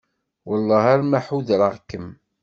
[0.49, 2.07] Wellah arma ḥudreɣ-kem.